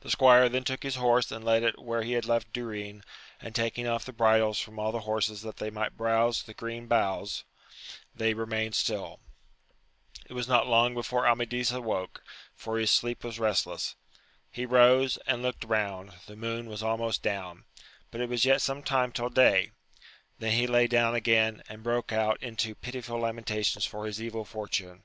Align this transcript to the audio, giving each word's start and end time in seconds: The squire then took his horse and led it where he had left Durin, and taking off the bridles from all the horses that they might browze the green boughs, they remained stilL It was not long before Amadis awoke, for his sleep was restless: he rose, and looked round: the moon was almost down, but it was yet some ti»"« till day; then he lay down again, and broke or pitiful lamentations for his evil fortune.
The 0.00 0.10
squire 0.10 0.48
then 0.48 0.64
took 0.64 0.82
his 0.82 0.96
horse 0.96 1.30
and 1.30 1.44
led 1.44 1.62
it 1.62 1.78
where 1.80 2.02
he 2.02 2.14
had 2.14 2.24
left 2.24 2.52
Durin, 2.52 3.04
and 3.40 3.54
taking 3.54 3.86
off 3.86 4.04
the 4.04 4.12
bridles 4.12 4.58
from 4.58 4.76
all 4.80 4.90
the 4.90 5.02
horses 5.06 5.42
that 5.42 5.58
they 5.58 5.70
might 5.70 5.96
browze 5.96 6.42
the 6.42 6.52
green 6.52 6.88
boughs, 6.88 7.44
they 8.12 8.34
remained 8.34 8.74
stilL 8.74 9.20
It 10.28 10.32
was 10.32 10.48
not 10.48 10.66
long 10.66 10.94
before 10.94 11.28
Amadis 11.28 11.70
awoke, 11.70 12.24
for 12.56 12.76
his 12.76 12.90
sleep 12.90 13.22
was 13.22 13.38
restless: 13.38 13.94
he 14.50 14.66
rose, 14.66 15.16
and 15.28 15.42
looked 15.42 15.62
round: 15.62 16.14
the 16.26 16.34
moon 16.34 16.66
was 16.66 16.82
almost 16.82 17.22
down, 17.22 17.66
but 18.10 18.20
it 18.20 18.28
was 18.28 18.44
yet 18.44 18.60
some 18.62 18.82
ti»"« 18.82 19.06
till 19.14 19.30
day; 19.30 19.70
then 20.40 20.54
he 20.54 20.66
lay 20.66 20.88
down 20.88 21.14
again, 21.14 21.62
and 21.68 21.84
broke 21.84 22.10
or 22.12 22.36
pitiful 22.80 23.20
lamentations 23.20 23.84
for 23.86 24.06
his 24.06 24.20
evil 24.20 24.44
fortune. 24.44 25.04